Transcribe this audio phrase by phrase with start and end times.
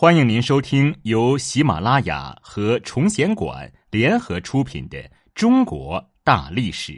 [0.00, 4.96] 欢迎您收听由喜马拉雅和崇贤馆联合出品的
[5.34, 6.92] 《中国大历史》，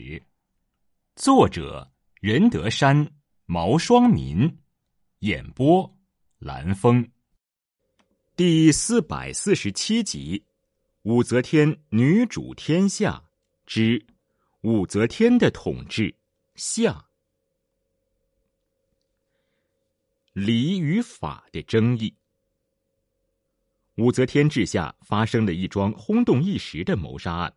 [1.17, 1.91] 作者
[2.21, 3.11] 任德山、
[3.47, 4.55] 毛双民，
[5.21, 5.91] 演播
[6.41, 7.11] 蓝峰，
[8.37, 10.45] 第四百四十七集：
[11.05, 13.25] 武则天女主天下
[13.65, 14.05] 之
[14.61, 16.15] 武则天的统治
[16.55, 17.07] 下，
[20.35, 22.15] 礼与法的争议。
[23.97, 27.55] 武则天治下发生了一桩轰动一时的谋杀案，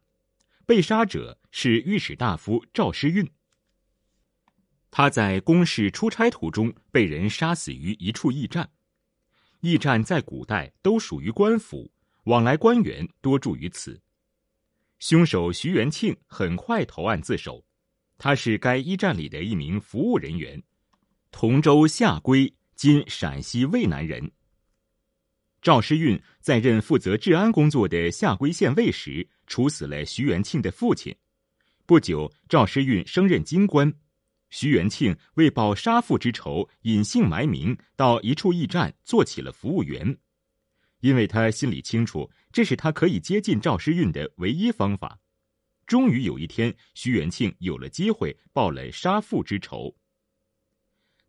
[0.65, 3.29] 被杀者是御史大夫赵诗韵。
[4.91, 8.69] 他在宫室出差途中被人杀死于一处驿站。
[9.61, 11.89] 驿站在古代都属于官府，
[12.25, 14.01] 往来官员多住于此。
[14.99, 17.65] 凶手徐元庆很快投案自首，
[18.17, 20.61] 他是该驿站里的一名服务人员，
[21.31, 24.31] 同州下归（今陕西渭南）人。
[25.63, 31.15] 赵诗韵在任负责治安工作的下归县尉时，处死了徐元庆的父亲。
[31.85, 33.93] 不久，赵诗韵升任京官。
[34.49, 40.17] 徐元庆为报杀父之仇，隐姓埋名到一处驿站做起了服务员，
[40.99, 45.17] 因为他心里清楚，这是他可以接近赵诗韵的唯一方法。
[45.87, 49.95] 终于有一天，徐元庆有了机会报了杀父之仇。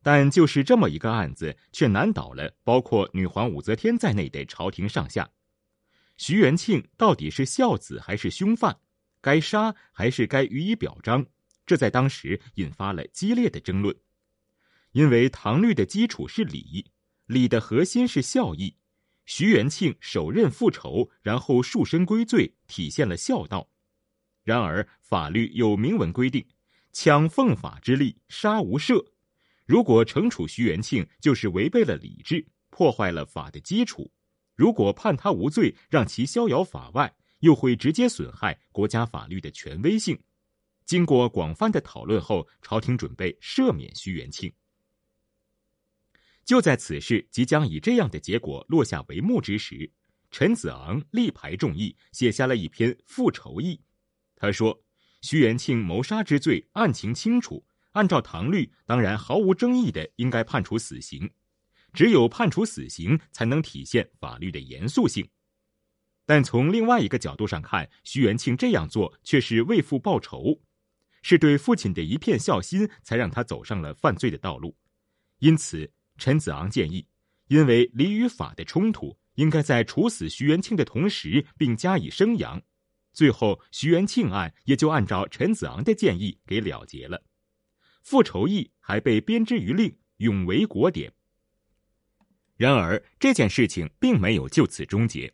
[0.04, 5.30] 但就是这么一个案子，却难倒了包括女皇武则天在内的朝廷上下。
[6.18, 8.78] 徐元庆到底是孝子还是凶犯？
[9.22, 11.24] 该杀还是该予以表彰？
[11.64, 13.96] 这在当时引发了激烈的争论。
[14.92, 16.92] 因为唐律的基础是礼，
[17.24, 18.76] 礼的核心是孝义。
[19.24, 23.70] 徐元庆首刃复仇，然后束身归罪，体现了孝道。
[24.42, 26.46] 然而法律有明文规定：
[26.92, 29.13] 抢奉法之力，杀无赦。
[29.66, 34.10] 如果惩处徐元庆，就是违背了礼制，破坏了法的基础；
[34.54, 40.20] 如果判他无罪，让其逍遥法外，又会直接损害国家法律的权威性。
[40.84, 44.52] 经过广泛的讨论后，朝廷准备赦免徐元庆。
[46.44, 49.90] 就在此事即将以这样的结果落下帷幕之时，
[50.30, 53.80] 陈子昂力排众议，写下了一篇复仇议。
[54.36, 54.84] 他说
[55.22, 61.30] ：“徐元庆谋杀之罪，案情清楚。”按照唐律，当然毫无争议的应该判处死刑，
[61.92, 65.28] 只有判处死刑，才能体现法律的严肃性。
[66.26, 70.60] 但从另外一个角度上看，徐元庆这样做却是为父报仇，
[71.22, 74.76] 是对父亲的一片孝心，才让他走上了犯罪的道路。
[75.38, 75.88] 因此，
[76.18, 77.06] 陈子昂建议，
[77.46, 82.60] 因为礼与法的冲突，应该在处死徐元庆的同时，并加以声扬。
[83.12, 87.22] 最后，徐元庆案也就按照陈子昂的建议给了结了。
[88.04, 91.10] 复仇议还被编之于令，永为国典。
[92.54, 95.32] 然而这件事情并没有就此终结。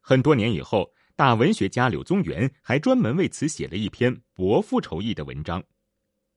[0.00, 5.64] 很多年以后，大文学家柳宗元还专门为此写了一篇驳复仇议的文章。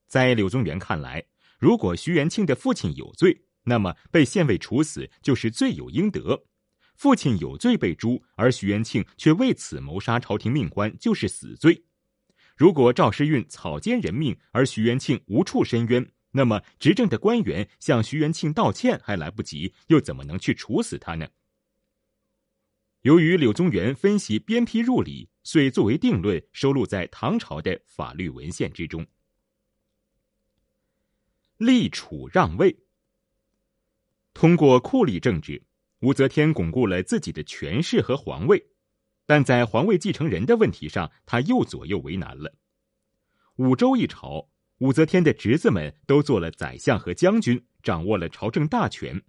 [0.08, 1.22] 在柳宗元看来，
[1.60, 6.46] 如果徐元庆的父亲有罪，那么被县尉处死就是罪有应得；
[6.96, 11.84] 父亲有罪被诛，而徐元庆却为此谋杀朝廷命官，就是死罪。
[12.58, 21.28] 如果赵诗韵草菅人命，而徐元庆无处申冤，那么执政的官员向徐元庆道歉还来不及，又怎么能去处死他呢？
[23.02, 29.06] 由于柳宗元分析鞭辟入里，遂作为定论收录在唐朝的法律文献之中。
[31.58, 32.76] 立储让位，
[34.34, 35.64] 通过酷吏政治，
[36.00, 38.68] 武则天巩固了自己的权势和皇位。
[39.28, 42.56] 但在皇位继承人的问题上，他又左右为难了。
[43.58, 44.50] 武周一朝，
[44.80, 49.22] 武则天的侄子们都做了宰相和将军，掌握了朝政大权。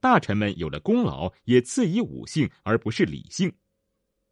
[0.00, 3.52] 大臣们有了功劳，也赐以武姓而不是李姓。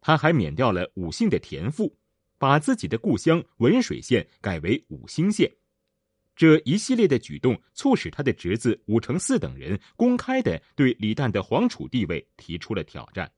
[0.01, 1.97] 他还免掉了武姓的田赋，
[2.37, 5.51] 把自己的故乡文水县改为武兴县。
[6.35, 13.31] 这一系列的举动，促使他的侄子武承嗣等人公开的对李旦的皇储地位提出了挑战。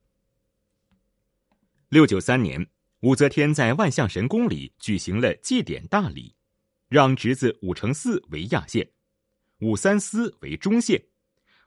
[1.90, 2.68] 六九三年，
[3.00, 6.36] 武则天在万象神宫里举行了祭典大礼，
[6.90, 8.90] 让侄子武承嗣为亚县，
[9.60, 11.02] 武三思为中县，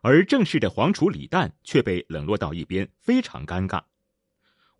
[0.02, 3.82] 而正式的皇储李旦却被冷落到一边，非常尴尬。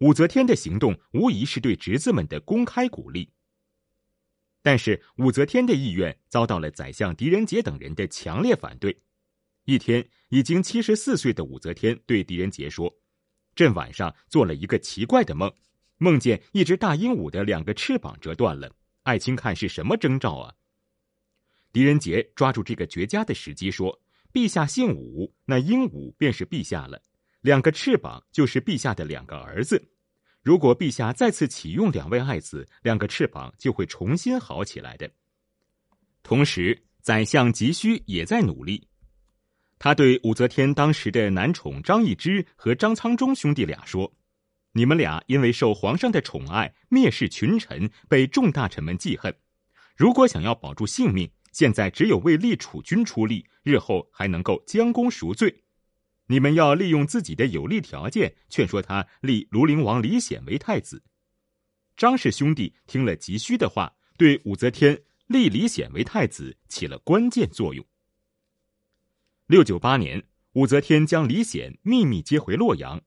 [0.00, 3.30] 武则天的行动无疑是对侄子们的公开鼓励，
[4.60, 8.94] 但是武则天的意愿遭到了宰相狄仁杰等人的强烈反对。
[9.64, 12.99] 一天，已经七十四岁的武则天对狄仁杰说。
[13.60, 15.52] 朕晚上做了一个奇怪的梦，
[15.98, 18.74] 梦见一只大鹦鹉的两个翅膀折断了。
[19.02, 20.54] 爱卿看是什么征兆啊？
[21.70, 24.00] 狄仁杰抓住这个绝佳的时机说
[24.32, 27.02] ：“陛下姓武，那鹦鹉便是陛下了。
[27.42, 29.90] 两个翅膀就是陛下的两个儿子。
[30.40, 35.10] 如果陛下再次启用两位爱子，两个翅膀就会重新好起来的。
[36.22, 38.88] 同时，宰相急需也在努力。
[39.80, 44.12] 他对武则天当时的男宠张易之和张苍忠兄弟俩说
[44.74, 49.34] ：“你们俩因为受皇上的宠爱，蔑视群臣，被众大臣们记恨。
[49.96, 55.64] 如果想要保住性命，现在只有为立储君出力，日后还能够将功赎罪。”
[56.28, 61.02] 你们要利用自己的有利条件，劝说他立庐陵王李显为太子。
[61.96, 67.82] 张氏兄弟听了急需的话，对武则天立李显为太子起了关键作用。
[69.50, 73.02] 六九八年，武则天将李显秘密接回洛阳，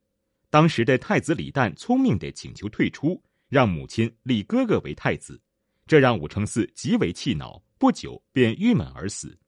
[0.49, 5.41] 当时的太子李旦聪明的请求退出，让母亲立哥哥为太子，
[5.87, 9.39] 这让武承嗣极为气恼，不久便郁闷而死。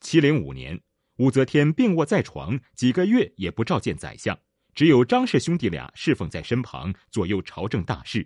[0.00, 0.80] 七零五年。
[1.16, 4.38] 武则天病卧在床，几个月也不召见宰相，
[4.72, 8.24] 只有张氏兄弟俩侍奉在身旁，左右朝政大事，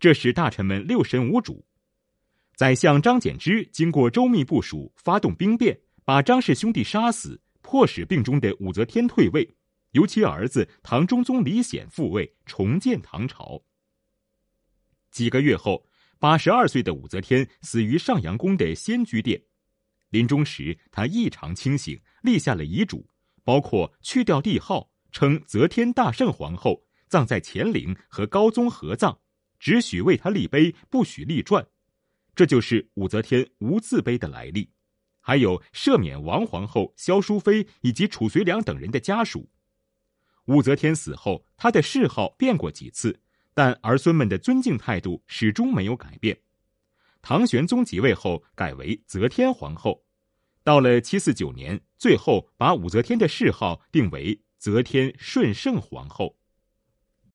[0.00, 1.62] 这使大臣们六神无主。
[2.56, 9.56] 宰相张柬之经过周密部署，发动兵变，把张氏兄弟杀死，迫使病中的武则天退位，
[9.92, 13.64] 由其儿子唐中宗李显复位，重建唐朝。
[15.10, 15.86] 几个月后，
[16.18, 19.42] 八十二岁的武则天死于上阳宫的仙居殿。
[20.10, 23.08] 临终时，他异常清醒，立下了遗嘱，
[23.42, 29.18] 包括去掉帝号，称则天大圣皇后，葬在乾陵和高宗合葬，
[29.58, 31.66] 只许为他立碑，不许立传。
[32.34, 34.73] 这就是武则天无字碑的来历。
[35.26, 39.48] 还有赦免王皇后、萧淑妃以及褚遂良等人的家属。
[40.44, 43.20] 武则天死后，她的谥号变过几次，
[43.54, 46.40] 但儿孙们的尊敬态度始终没有改变。
[47.22, 50.04] 唐玄宗即位后，改为则天皇后。
[50.62, 56.36] 到了七四九年，最后把武则天的谥号定为则天顺圣皇后。